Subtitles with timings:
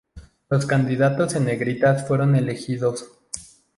[0.49, 3.05] Los candidatos en negritas fueron elegidos.